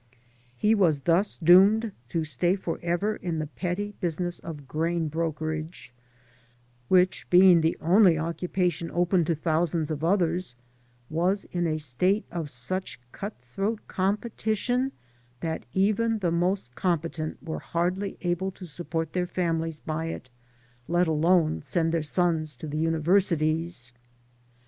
[0.57, 4.95] He was thus doomed to stay forever in the petty business of 47 AN AMERICAN
[4.95, 5.09] IN THE MAKING grain
[5.67, 5.93] brokerage,
[6.87, 10.55] which, being the only occupation open to thousands of others,
[11.11, 14.91] was in a state of such cutthroat competition
[15.41, 20.31] that even the most competent were hardly able to support their families by it,
[20.87, 23.93] let alone send their sons to the universities.